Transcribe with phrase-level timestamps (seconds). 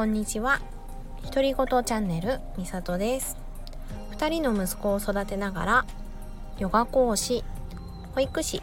[0.00, 0.62] こんにちは。
[1.24, 3.36] 独り言チャンネルみさとです。
[4.12, 5.86] 2人の息子を育てながら
[6.58, 7.44] ヨガ講師
[8.14, 8.62] 保育士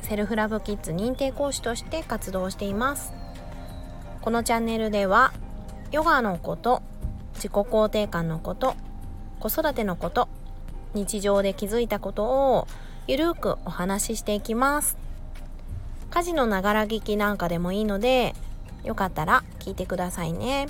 [0.00, 3.12] セルフラブキッズ認定講師として活動しています。
[4.22, 5.34] このチャンネルでは
[5.92, 6.80] ヨガのこと
[7.34, 8.74] 自己肯定感のこと
[9.38, 10.30] 子育てのこと
[10.94, 12.66] 日常で気づいたことを
[13.06, 14.96] ゆるくお話ししていきます。
[16.08, 18.34] 家事のながら聞きなんかでもいいので
[18.84, 20.68] よかったら聞いてくださいね。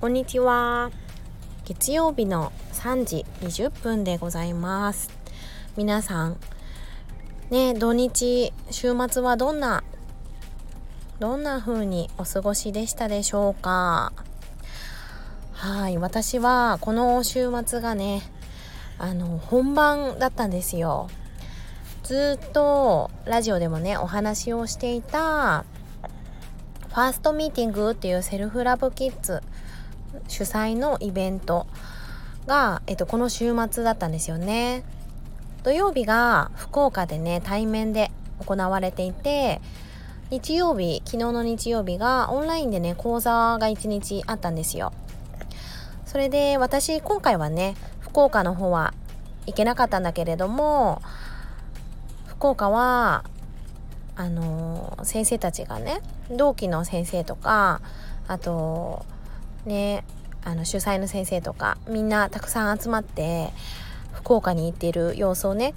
[0.00, 0.90] こんにちは。
[1.64, 5.10] 月曜日の3時20分でございます。
[5.76, 6.36] 皆さん
[7.50, 9.82] ね土日週末はどんな
[11.18, 14.12] どんな風にお過ごしでしたでしょうか？
[15.52, 18.22] はい私はこの週末がね
[18.98, 21.08] あの本番だったんですよ。
[22.02, 25.64] ずっとラジオでもねお話をしていた
[26.94, 29.42] ファーストミーティングっていうセルフラブキッズ
[30.28, 31.66] 主催のイベント
[32.46, 34.84] が、えっと、この週末だったんですよね。
[35.64, 38.12] 土曜日が福岡でね対面で
[38.46, 39.60] 行われていて
[40.30, 44.92] 日曜日昨日の日曜日がオンラインでね講座が1日あったんですよ。
[46.06, 48.94] それで私今回はね福岡の方は
[49.46, 51.02] 行けなかったんだけれども
[52.26, 53.24] 福岡は
[54.16, 57.80] あの先生たちがね同期の先生とか
[58.28, 59.04] あと
[59.66, 60.04] ね
[60.44, 63.50] あの主催の先生とかみんなたくさん集まって
[64.12, 65.74] 福岡に行っている様子をね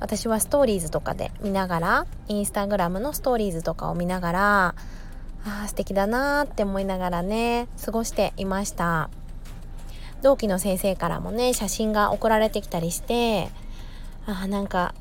[0.00, 4.74] 私はストーリーズとかで見ながらインスタグラムのストーリーズとかを見ながら
[5.44, 9.10] あー素敵だなーって思いながらね過ごしていました。
[10.22, 13.50] 同期の先生からもね写真が送られてきたりして
[14.26, 14.94] あーなんか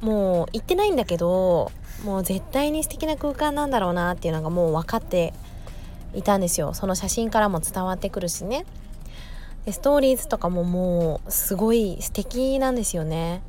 [0.00, 1.72] もう行ってないんだけど
[2.04, 5.32] もう絶対に素敵な空間なんだろうなっていうのがもう分かって
[6.14, 6.74] いたんですよ。
[6.74, 8.66] その写真からも伝わってくるしね。
[9.64, 13.42] でストーリーズとかももうすごい素敵なんですよね。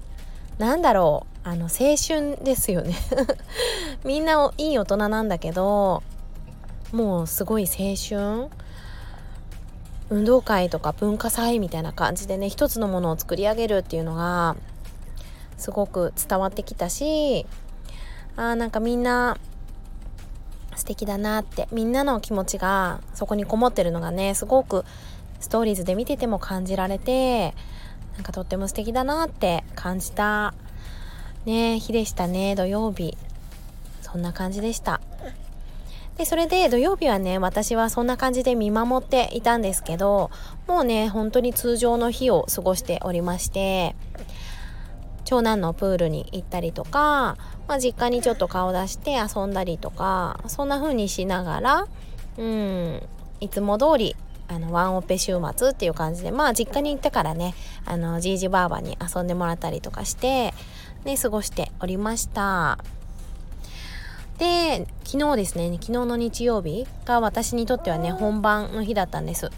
[0.58, 1.38] なんだろう。
[1.48, 2.96] あの青春ですよね。
[4.04, 6.04] みんないい大人なんだけど
[6.92, 8.50] もうすごい青春。
[10.10, 14.56] 運動会とか文化祭みたいな感じでね一つのものを作り上げるっていうのが
[15.58, 17.46] すごく伝わってきたし
[18.38, 19.38] あなんかみんな
[20.76, 24.86] 素敵だなってみんなの気持ちがそこにこもってるのがねすごく
[25.40, 27.54] ストーリーズで見てても感じられて
[28.16, 30.54] なんかとっても素敵だなって感じた。
[31.46, 33.18] ね日でしたね土曜日。
[34.02, 35.02] そんな感じでした。
[36.18, 40.32] でそれで土曜日はね私はそんな感じで見守っていたんですけど
[40.66, 43.96] もうね本当に通常の日を過ごしておりまして
[45.26, 47.38] 長男のプールに行ったりとか、
[47.68, 51.88] まあ、実家にちょっと顔出して遊んだりとかそんな風にしながら
[52.38, 53.02] うん
[53.40, 54.16] いつも通り
[54.48, 57.54] あのワンオペ週末っていう感じでまあ実家に行ってからね
[57.86, 60.54] あのじいじばあばに遊んでもらったりとかして
[61.04, 62.80] ね過ごしておりました。
[64.38, 69.50] で昨日ですね昨日の日曜日が私にとってはね本番の日だったんです。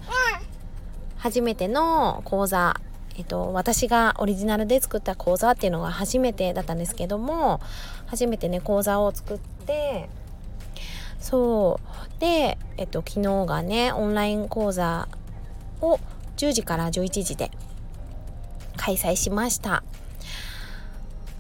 [1.18, 2.80] 初めての講座
[3.20, 7.60] えっと、私がオリジナルで作った講座っていうのが初めてだったんですけども
[8.08, 10.10] 初めてね講座を作って
[11.20, 12.22] そう。
[12.22, 15.10] で、えっと、昨日がねオンライン講座
[15.82, 16.00] を
[16.38, 17.52] 10時から11時で
[18.78, 19.84] 開催しました。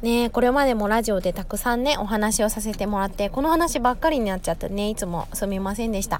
[0.01, 6.19] ねこれまでもラジオでたくさんねお話をさせてもらってこの話ばっかりになっちゃってねいつもすみませんでした。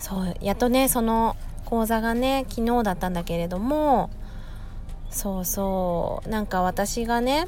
[0.00, 4.10] そうやっとねその講座がね昨日だったんだけれども
[5.14, 6.28] そうそう。
[6.28, 7.46] なんか私がね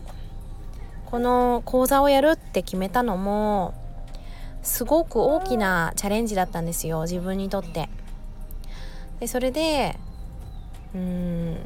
[1.06, 3.74] この講座をやるって決めたのも
[4.62, 7.88] すごく大きなチャレンジだったんですよ自分にとって。
[9.18, 9.98] でそれで
[10.94, 11.58] うん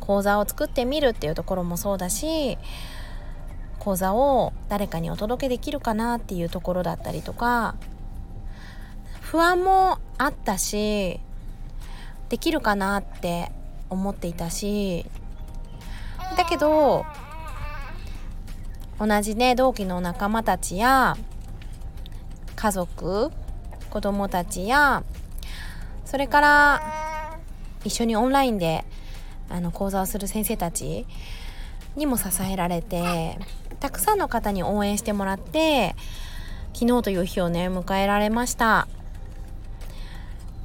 [0.00, 2.58] 講座を作ってみるっていうところもそうだし
[3.78, 7.76] 講座を誰かにお届けできるかなっていうところだったりとか
[9.22, 11.18] 不安もあったし
[12.28, 13.50] できるかなって
[13.88, 15.06] 思っていたし
[16.40, 17.04] だけど
[18.98, 21.18] 同じね同期の仲間たちや
[22.56, 23.30] 家族
[23.90, 25.04] 子供たちや
[26.06, 27.38] それから
[27.84, 28.86] 一緒にオンラインで
[29.50, 31.04] あの講座をする先生たち
[31.94, 33.38] にも支えられて
[33.78, 35.94] たくさんの方に応援してもらって
[36.72, 38.88] 昨日という日をね迎えられました。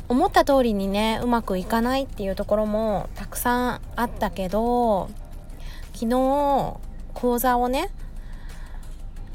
[0.08, 5.10] 思った通りにねうまくいかないっていうところもたくさんあったけど
[5.96, 6.78] 昨日
[7.14, 7.90] 講座をね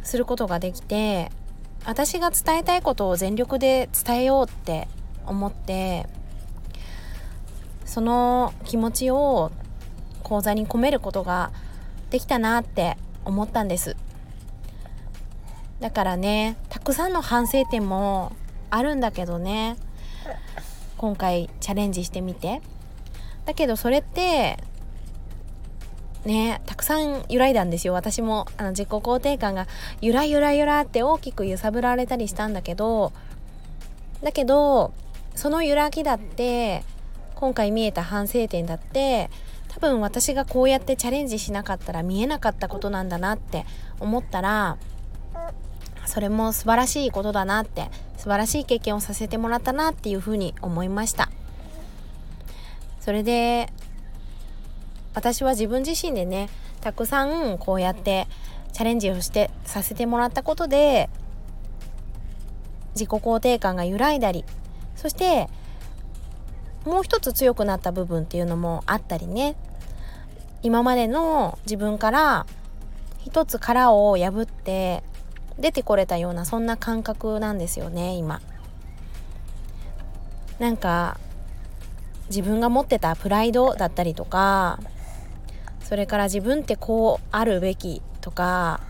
[0.03, 1.31] することができて
[1.87, 4.87] 私が伝えたいことを全力で伝えようって
[5.25, 6.07] 思って
[7.87, 9.51] その気持ちを
[10.23, 11.51] 講座に込めることが
[12.11, 13.97] できたなって思ったんです。
[15.81, 18.37] だからねたくさんの反省点も
[18.69, 19.77] あるんだけどね
[20.99, 22.61] 今回チャレンジしてみて。
[23.47, 24.59] だけどそれって
[26.25, 27.93] ねたくさん揺らいだんですよ。
[27.93, 29.67] 私もあの自己肯定感が
[30.01, 33.13] ゆらゆらゆらって大きく揺さぶられたりしたんだけど
[34.23, 34.93] だけど
[35.35, 36.85] その揺らぎだって
[37.35, 39.31] 今回見えた反省点だって
[39.69, 43.65] 多分私がこうやってチャレンジしなかったら見えなかったことなんだなって
[43.99, 44.77] 思ったら
[46.05, 51.31] それも素晴らしいことだなって素晴らしい経験をさせてもらったなっていうふうに思いました。
[53.01, 53.73] それで
[55.15, 56.49] 私は自分自身でね
[56.81, 58.27] たくさんこうやって
[58.73, 61.11] チャレンジをしてさせてもらったことで
[62.95, 64.45] 自己肯定感が揺らいだり
[64.97, 65.49] そして
[66.85, 69.55] もう一つ強くなった部分っていうのもあったりね。
[70.63, 72.47] 今までの自分から
[73.19, 75.03] 一つ殻を破って
[75.59, 78.41] 出てこれたようなそんな感覚なんですよね今。
[80.59, 81.19] なんか
[82.29, 84.79] 自分が持ってたプライドだったりとか
[85.91, 88.81] それから自分ってこうあるべきとか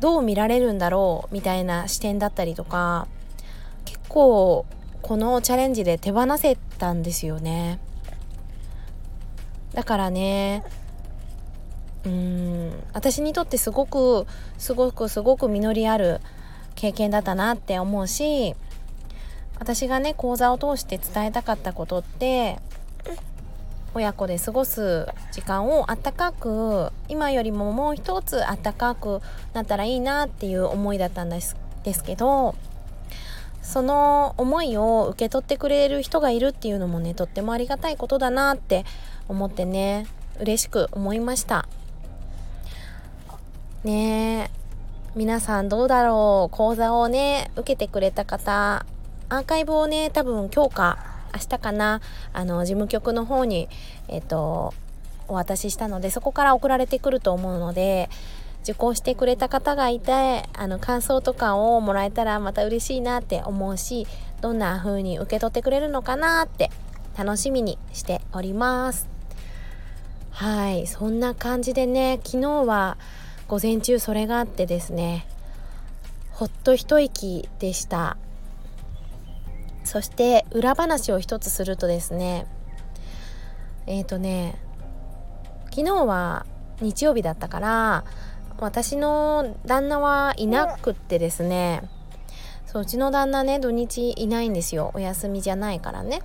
[0.00, 3.06] どう見られるんだろうみたいな視点だったりとか
[3.84, 4.64] 結構
[5.02, 7.78] このチャレンジで手放せたんですよね。
[9.74, 10.64] だからね
[12.06, 16.22] うん私にとってすごくすごくすごく実りある
[16.74, 18.54] 経験だったなって思うし
[19.58, 22.58] 私がね講座を通して伝えたかったことって
[23.94, 29.20] 親子で過ごす時間をあったかく今よりももう一つあったかく
[29.52, 32.54] なったらいいなっていう思いだったんですですけど
[33.62, 38.84] その思いを受け取ってくれる人がいるっていうのもねとってもありがたいことだなって
[39.28, 40.06] 思ってね
[40.38, 41.66] 嬉しく思いました。
[43.84, 44.60] ねえ
[45.14, 46.56] 皆さんどうだろう？
[46.56, 48.84] 講座をね受けてくれた方
[49.28, 50.98] アーカイブをね多分今日か
[51.34, 52.00] 明日かな
[52.32, 53.68] あの事務局の方に
[54.08, 54.74] えっ、と
[55.28, 58.10] お渡ししたのでそこから送られてくると思うので
[58.62, 64.06] 受講してくれた方がいてあの感想とかをもらえたらまた嬉しいなって思うし
[64.40, 66.70] どんな風に受け取ってくれるのかなって
[67.16, 69.08] 楽しみにしております。
[70.30, 72.96] はいそんな感じでね昨日は
[73.48, 75.26] 午前中それがあってですね
[76.30, 78.16] ほっと一息でした。
[79.90, 82.46] そして裏話を一つするとですね
[83.88, 84.54] えっ、ー、とね
[85.70, 86.46] 昨日は
[86.80, 88.04] 日曜日だったから
[88.60, 91.82] 私の旦那はいなくってですね
[92.66, 94.92] そううちの旦那ね土日いないんですよ。
[94.94, 96.22] お休みじゃないからね。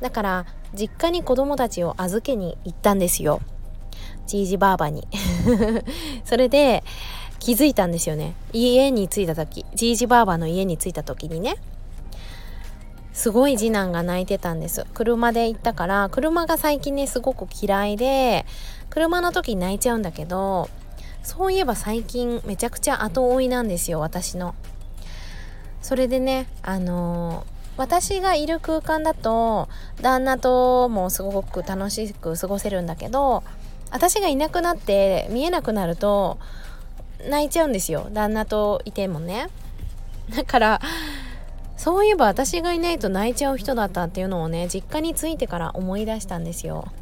[0.00, 3.40] だから実家に子供たちを預けに行ったんですよ。
[4.28, 5.08] じいじばあばに。
[6.24, 6.84] それで
[7.40, 8.36] 気づいたんですよね。
[8.52, 11.56] 家に着いた時じいじばあばの家に着いた時にね
[13.20, 18.46] すごい次男が泣いてたんです車で行ったから車が最近ねすごく嫌いで
[18.88, 20.70] 車の時に泣いちゃうんだけど
[21.22, 24.54] そういえば最近めちゃくちゃ後追いなんですよ私の。
[25.82, 29.68] それでねあのー、私がいる空間だと
[30.00, 33.42] 旦那ともすごく楽しく過ごせるんだけど
[33.90, 36.38] 私がいなくなって見えなくなると
[37.28, 39.50] 泣いちゃうんですよ旦那といてもね。
[40.34, 40.80] だから
[41.80, 46.92] そういえば私がいないと泣いちゃう人だったっていうのをね実家に着いてから思い出したんですよ。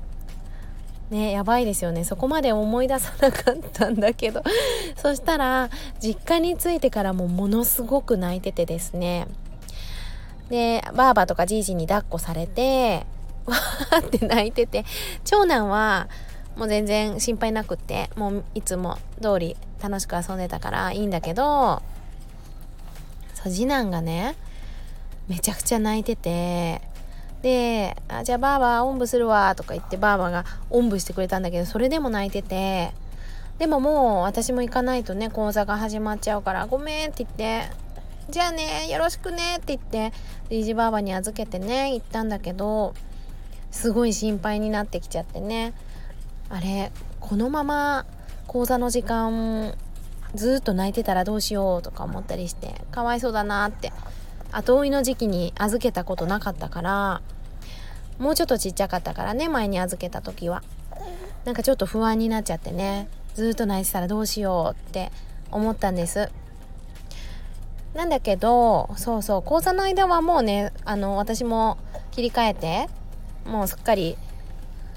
[1.11, 2.05] ねやばいですよね。
[2.05, 4.45] そこまで思い出さなかったんだけど。
[4.97, 5.69] そしたら
[5.99, 9.27] 実家に着いてからもものすごく泣いててですね。
[10.49, 13.05] でばあばとかじいじに抱っこされて
[13.47, 14.85] わーって泣いてて
[15.25, 16.07] 長男は
[16.55, 21.83] もう全然心配なくってもういつも通り楽しく遊んでたからいいんだけど
[23.35, 24.37] そう次男がね
[25.29, 26.81] めちゃくちゃ泣いてて
[27.43, 32.93] で「あじゃあばあばおんぶするわ」とか言ってばあばがおんぶしてくれたんだけどそれでも泣いてて
[33.59, 37.71] でももう私も行かないとね講座が始まっちゃうから「ごめん」って言って
[38.31, 40.13] 「じゃあねよろしくね」って言って
[40.51, 42.95] リージばあばに預けてね行ったんだけど
[43.71, 45.73] すごい心配になってきちゃってね。
[46.51, 48.07] あれこのまま
[48.47, 49.75] 講座の時間
[50.35, 53.93] ずっと泣いてたらどうしようとか思ったりしてかわいそうだなって
[54.53, 57.23] 後追いの時期に預けたことなかったから
[58.19, 60.63] もうちょっとちっちゃかったからね前に預けた時は。
[61.45, 65.11] なんかちょっと不安になっちゃってねずっと泣いてたらどうしようって
[65.51, 66.31] 思ったんです。
[67.95, 71.79] なんだけどそうそう講座の間はもうねあの私も
[72.11, 72.89] 切り替えて
[73.47, 74.19] もうすっかり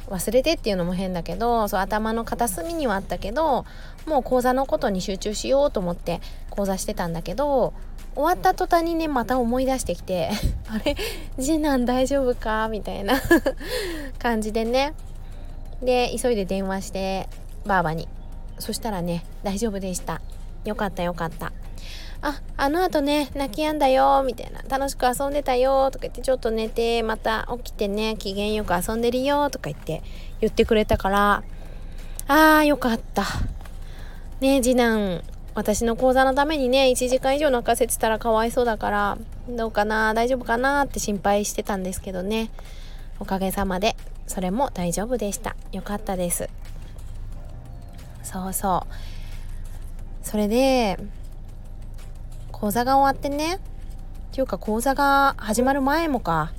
[0.09, 3.65] 忘れてっていうのも変だけどそう頭の片隅にはあったけど
[4.05, 7.73] もう講座のことに集中しようと思って講座してたんだけど
[8.13, 10.31] 終わった途端にねまた思い出してきて
[10.67, 10.95] あれ？
[11.39, 12.67] 次男大丈夫か？
[12.69, 13.13] みたいな
[14.19, 14.93] 感じでね。
[15.81, 17.27] で急いで電話して
[17.65, 18.07] ばあばに。
[18.59, 20.21] そしたらね大丈夫でした。
[20.65, 21.53] よかったよかった。
[22.23, 24.61] ああのあとね泣き止んだよみたいな。
[24.69, 30.03] 楽しく遊んでたよとか言ってちょっと寝てまた起きてね機嫌よく遊んでるよとか言って
[30.39, 31.43] 言ってくれたから
[32.27, 33.25] あーよかった。
[34.39, 35.23] ね次男
[35.53, 39.17] 私の講座のためにね1時間以上泣かせてたらかわいそうだから
[39.49, 42.51] どうかな大丈夫かなって心配してたんですけどね。
[43.19, 43.95] おかげさまで
[44.27, 45.55] それも大丈夫でした。
[45.71, 46.49] よかったです。
[48.23, 48.93] そうそう。
[50.25, 50.97] それで
[52.61, 53.55] 講座が終わってね。
[53.55, 53.59] っ
[54.31, 56.53] ていうか講座が始まる前もか。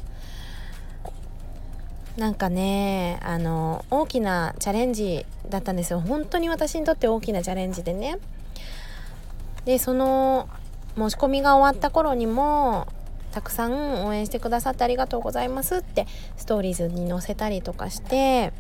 [2.16, 6.00] なんかねあの大きなチャレンジだったんですよ。
[6.00, 8.18] 本当に私にとって大きなチャレンジでね。
[9.64, 10.49] でその
[10.97, 12.88] 申し込みが終わった頃にも
[13.30, 18.52] たくさん応援してくださってありがとうございますってストーリーズに載せたりとかして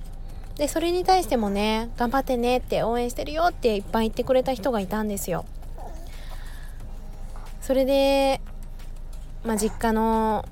[0.56, 5.44] でそれに対してもね頑張ってねって応援してるよっていっぱい言ってくれた人がいたんですよ。
[7.62, 8.40] それで
[9.44, 10.44] まあ実家の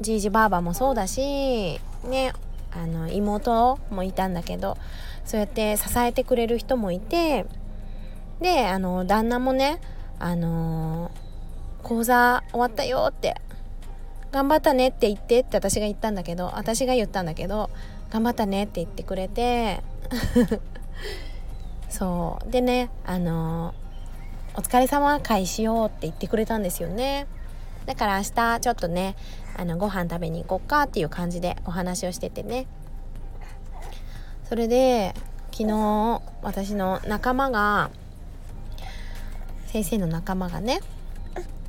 [0.00, 2.32] じいじばあばもそうだしね
[2.72, 4.76] あの妹もいたんだけど
[5.24, 7.46] そうやって支えてくれる人もいて
[8.40, 9.80] であの旦那もね
[10.18, 11.10] あの
[11.82, 13.36] 講座終わったよって
[14.32, 17.70] 頑張ったねって言ってって私が言ったんだけど私が言ったんだけど
[18.10, 19.80] 頑張ったねって言ってくれて
[21.88, 22.50] そう。
[22.50, 23.74] でねあの
[24.58, 27.28] お疲れ様会しようって言ってくれたんですよね。
[27.86, 29.14] だから明日ちょっとね
[29.56, 32.66] あのご飯食べに行こうかっていう感じでお話をしててね。
[34.48, 35.14] それで
[35.52, 37.90] 昨日私の仲間が
[39.66, 40.80] 先生の仲間がね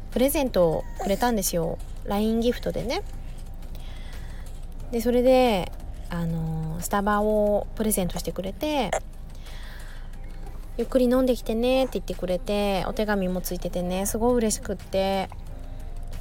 [0.10, 1.78] プレゼントをくれたんですよ。
[2.06, 3.04] LINE ギフトでね。
[4.90, 5.72] でそれで
[6.10, 8.90] あのスタバをプレゼントしてくれて
[10.80, 15.30] ゆっくり飲んできてねって言ってくれてお手紙もついててねすごい嬉しくって。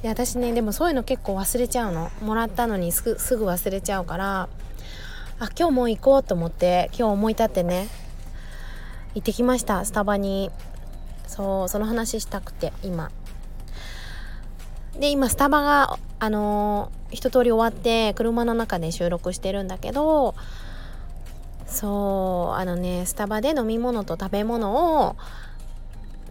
[0.01, 2.11] で私ねでもそういうの結構忘れちゃうの。
[2.21, 4.49] もらったのにすぐ忘れちゃうから
[5.39, 7.87] あ今日もう行こうと思って今日思い立ってね
[9.15, 10.51] 行ってきましたスタバに。
[11.25, 13.11] そうその話したくて今。
[14.99, 20.35] で今スタバがあのー、一通り終わって車の中で収録してるんだけど
[21.69, 25.15] そうあのねスタバで飲み物と食べ物を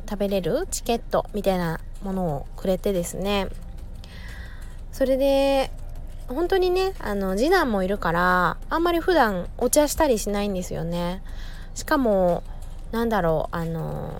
[0.09, 3.49] 食べれるチケットみたいなものをくれてですね。
[4.93, 5.71] それで
[6.27, 11.23] 本当にねあの次男もいるからあんまり普段お茶したりしないんですよね。
[11.75, 12.43] しかも
[12.91, 14.13] なんだろうあの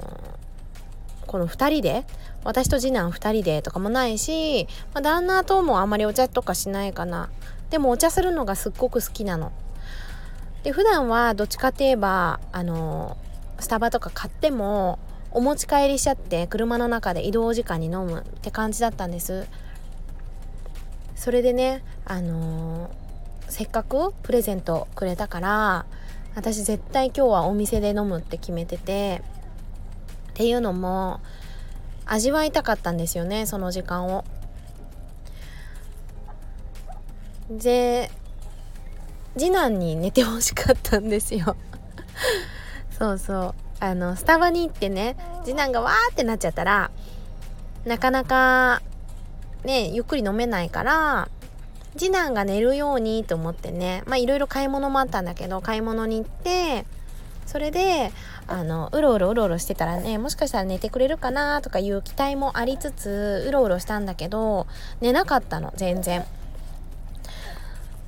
[1.27, 2.05] この2人で
[2.45, 7.29] 私と次男2人でとかもないし、まあ、旦那ともあんまりお茶とかしないかな。
[7.71, 9.53] でもお茶するのがすっごく好きなの。
[10.69, 13.17] で普段はどっちかって言えばあの
[13.59, 14.99] スタバとか買っても
[15.31, 19.47] お持ち帰りしちゃって車の中で移動時間に飲むって感じだったんです
[21.17, 22.91] それでねあの
[23.49, 25.87] せっかくプレゼントくれたから
[26.35, 29.23] 私絶対今日はお店で飲むって決めてて
[30.33, 31.23] っていうのも
[32.05, 34.27] 味わいたかったんですよねその時間を。
[37.51, 38.11] で
[39.39, 41.57] 次男に寝てほしかったんですよ
[42.99, 46.91] そうそうあのスタバに行ってね次男がわーってなっちゃったら
[47.85, 48.83] なかなか
[49.65, 51.29] ねゆっくり飲めないから
[51.97, 56.85] 次男が寝るようにと思ってねまあいろいろ買い物もあったんだけど買い物に行って
[57.47, 58.13] それで
[58.47, 64.67] あのうろうろうろうろしてたらねもしかしたら寝てくれるかなとかいう期待もありつつうろうろしたんだけど
[65.01, 66.25] 寝なかったの全然。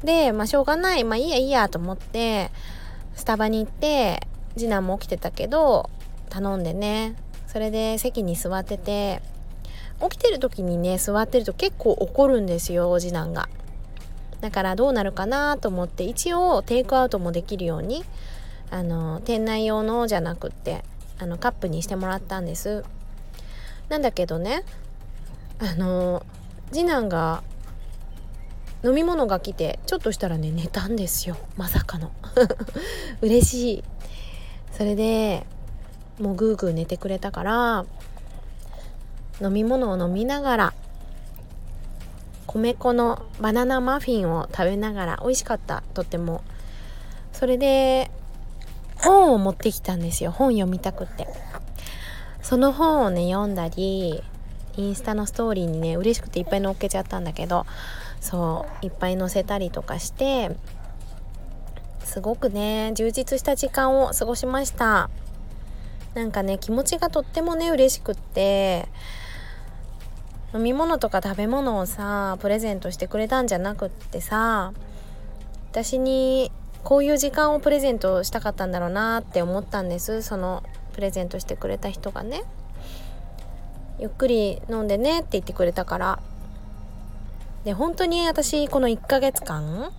[0.05, 2.51] でまあしょうがないまあいいやいいやと思って
[3.15, 4.21] スタバに行って
[4.57, 5.91] 次男も起きてたけど
[6.29, 7.15] 頼んでね
[7.47, 9.21] それで席に座ってて
[10.01, 13.49] 起きてる時にね座ってると結構怒るんですよ次男が。
[14.41, 18.05] だからどうなるかなと思って一応テイクアウトもできるように
[18.71, 20.83] あの店内用のじゃなくって
[21.19, 22.85] あのカップにしてもらったんです
[23.91, 24.63] なんだけどね
[25.59, 26.25] あの
[26.73, 27.43] 次男が
[28.83, 31.37] 飲み物が来てちょっとしたらね寝たんですよ。
[31.57, 32.11] まさかの。
[33.21, 33.85] 嬉しい。
[34.73, 35.47] それで
[36.19, 37.85] もうグーグー寝てくれたから
[39.41, 40.75] 飲み物を飲みながら
[42.47, 45.83] 米粉のバナナマフィンを食べながら美味しかった。
[45.95, 46.43] とっても。
[47.33, 48.11] それで
[48.97, 50.33] 本を持ってきたんですよ。
[50.33, 51.29] 本読みたくって。
[52.43, 54.23] その本をね読んだり
[54.77, 57.67] インスタのストーリーにね嬉しくていっぱい載っけちゃったんだけど
[58.21, 60.51] そういっぱい載せたりとかして
[62.05, 65.11] すごくね充実した時間を過ごしました。
[66.15, 68.89] なんかね気持ちがとってもね嬉しくって
[70.53, 74.73] 飲み物とか食べ物をさプレゼントしてくれたんじゃなくってさ
[75.71, 76.51] 私に
[76.83, 80.23] こういう時間をプレゼントしたかったんだろうなって思ったんです。
[80.23, 82.43] そのプレゼントしてくれた人がね。
[84.01, 86.19] ゆっくり飲んでねって言ってくれたから。
[87.65, 89.93] で本当に私この1ヶ月間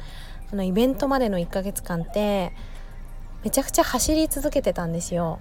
[0.49, 2.53] このイベントまでの1ヶ月間って
[3.43, 5.39] めちゃくちゃ走り続けてたんですよ。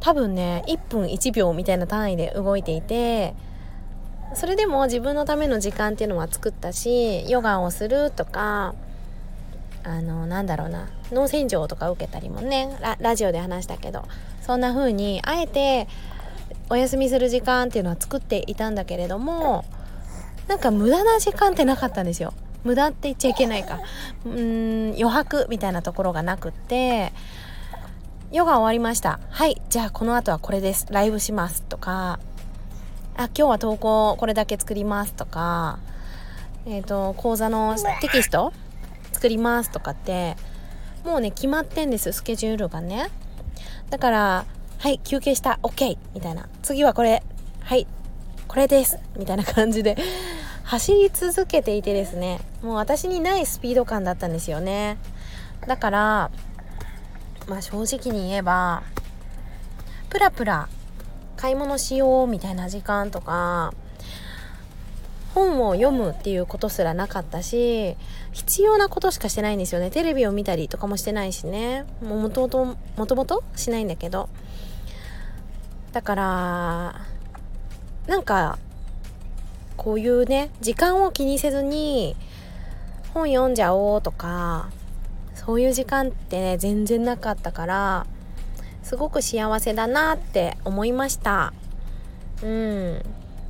[0.00, 3.34] 多分ね1分1秒みたいな単位で動いていて
[4.34, 8.74] それでも自分のための時間っていうのは作ったしヨガをするとか
[9.82, 14.04] あのなんだろうな脳洗浄とか受けたりもねラジオで話したけど
[14.42, 15.88] そんな風にあえて
[16.68, 19.64] お休みする時間っていうのは作っていたんだけれども
[20.48, 22.34] なんか無駄な時間ってなかったんですよ。
[22.64, 23.80] 無駄って言っちゃいけないか。
[24.24, 27.12] うん余白みたいなところがなくって。
[28.32, 29.20] ヨガ終わりました。
[29.30, 30.86] はいじゃあこの後はこれです。
[30.90, 32.18] ライブしますとか。
[33.16, 35.78] あ今日は投稿これだけ作りますとか。
[36.66, 38.52] えっ、ー、と講座のテキスト
[39.12, 40.36] 作りますとかって。
[41.04, 42.12] もうね決まってんです。
[42.12, 43.10] スケジュールがね。
[43.90, 44.46] だから
[44.78, 45.58] はい休憩した。
[45.62, 46.48] OK みたいな。
[46.62, 47.22] 次はこれ。
[47.60, 47.86] はい
[48.54, 49.00] これです。
[49.16, 49.96] みたいな感じで
[50.62, 54.96] 走り続けていてですねもう私にないスピード感だったんですよね。
[55.66, 56.30] だから
[57.48, 58.84] まあ正直に言えば
[60.08, 60.68] プラプラ
[61.36, 63.74] 買い物しようみたいな時間とか
[65.34, 67.96] 本を読むっていうことすらなかったし
[68.30, 69.90] 必要なことしかしてないんですよね。
[69.90, 71.86] テレビを見たりとかもしてないしね。
[72.00, 74.28] もともともともとしないんだけど。
[75.90, 77.00] だから
[78.06, 78.58] なんか
[79.76, 82.16] こういうね時間を気にせずに
[83.12, 84.68] 本読んじゃおうとか
[85.34, 88.06] そういう時間ってね全然なかったから
[88.82, 91.54] すごく幸せだなって思いました。
[92.42, 93.02] うん。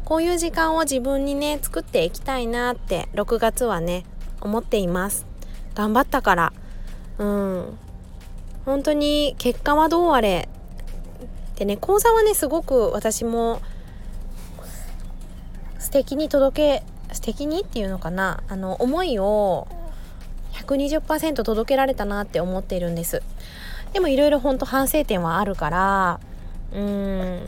[0.04, 4.04] こういう時間を自分にね作っていきたいなって6月はね
[4.40, 5.26] 思っています。
[5.74, 6.52] 頑張ったから。
[7.18, 7.78] うん。
[8.64, 10.48] 本当に結果はどうあれ
[11.56, 13.60] でね講座はねすごく私も
[15.84, 18.42] 素敵に届け素敵にっていうのかな？
[18.48, 19.68] あの思いを
[20.54, 23.22] 120%届けられたなって思っているんです。
[23.92, 26.20] でもいろいろほんと反省点はあるから
[26.72, 27.40] うん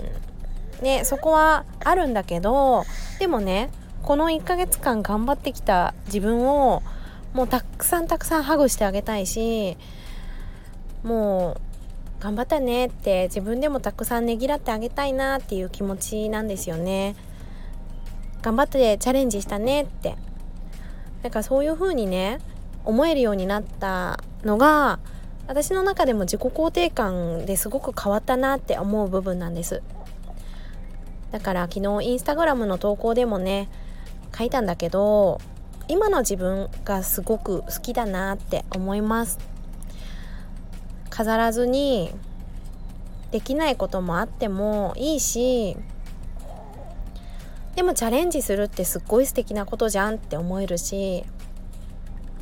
[0.83, 2.85] ねそこはあるんだけど
[3.18, 3.70] でもね
[4.03, 6.83] この1ヶ月間頑張ってきた自分を
[7.33, 9.77] もうたくさんたくさんハグしてあげたいし
[11.03, 11.57] も
[12.20, 17.16] う頑張ったねって自分でもたくさんねぎらってあげたいなっていう気持ちなんですよね。
[18.46, 20.14] 頑張ってチャレンジしたねって。
[21.24, 22.38] だからそういう風にね
[22.85, 25.00] 思えるようになったのが
[25.48, 29.82] 私の中でも自己肯定感ですごく変わったなって思う部分なんです。
[31.32, 33.68] だから昨日インスタグラムの投稿でもね
[34.32, 35.40] 書いたんだけど
[35.88, 39.40] 今の自分がすごく好きだなって思います。
[41.11, 42.14] 飾らずに
[43.32, 45.76] できないこともあってもいいし
[47.76, 51.24] でもチャレンジするってすっごい素敵なことじゃんって思えるし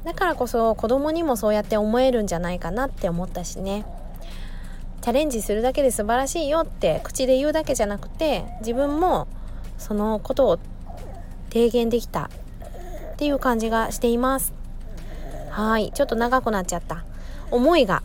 [0.04, 3.86] だからこそ子供にもそうやって思えるんじゃないかなって思ったしね。
[5.00, 9.28] チャレンジするだけで素晴らしいよって口で言うだけじゃなくて自分も
[9.76, 10.58] そのことを
[11.50, 12.30] 提言できた
[13.12, 14.52] っていう感じがしています。
[15.50, 15.92] はい。
[15.94, 17.04] ちょっと長くなっちゃった。
[17.50, 18.02] 思いが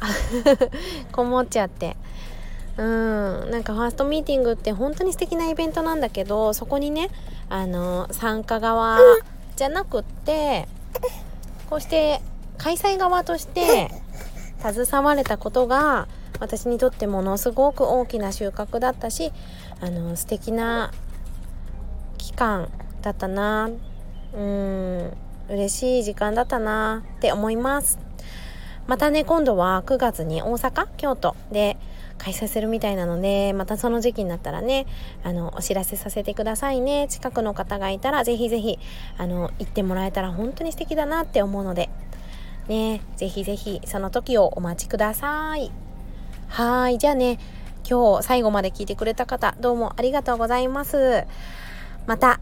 [1.11, 1.97] こもっちゃって。
[2.79, 3.51] うん。
[3.51, 7.09] なんかファーストミーティングって本当に素敵なイベントなんだけどそこにね
[7.49, 8.99] あの参加側
[9.57, 10.67] じゃなくって
[11.69, 12.21] こうして
[12.57, 13.91] 開催側として
[14.59, 16.07] 携われたことが
[16.39, 19.31] 私にとってものすごく大きな収穫だったし
[19.81, 20.91] あの素敵な
[22.17, 22.69] 期間
[23.01, 23.69] だったな。
[24.33, 25.13] うん。
[25.49, 28.08] 嬉しい時間だったなって思います。
[28.89, 30.87] またね今度は9月に大阪？
[30.97, 31.35] 京都？
[31.51, 31.77] で
[32.17, 34.87] 開催するみたいなのでまたその時期になったらね
[35.23, 37.05] あのお知らせさせてくださいね。
[37.07, 38.79] 近くの方がいたらぜひぜひ
[39.19, 41.87] あの行ってもらえたら本当に素敵だなって思うので。
[42.67, 45.71] ねぜひぜひその時をお待ちください。
[46.47, 47.37] はいじゃあね
[47.87, 51.25] 今日最後まで聞いてくれた方どうもありがとうございます。
[52.07, 52.39] また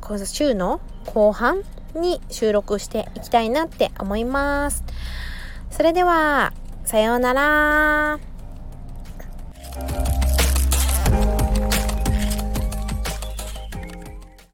[0.00, 1.62] この週の後半
[1.94, 4.82] に収録していきたいなって思います。
[5.72, 6.52] それでは、
[6.84, 8.18] さようなら。